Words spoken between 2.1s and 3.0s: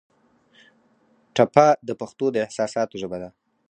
د احساساتو